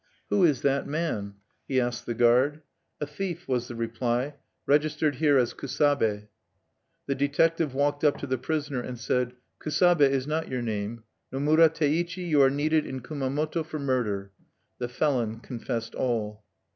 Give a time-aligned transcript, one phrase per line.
[0.31, 1.35] "Who is that man?"
[1.67, 2.63] he asked the guard.
[2.99, 4.33] "A thief," was the reply,
[4.65, 6.27] "registered here as Kusabe."
[7.05, 11.03] The detective walked up to the prisoner and said: "Kusabe is not your name.
[11.31, 14.31] Nomura Teichi, you are needed in Kumamoto for murder."
[14.79, 16.43] The felon confessed all.